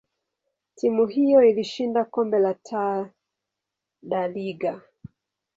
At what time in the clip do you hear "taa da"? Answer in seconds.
2.53-4.27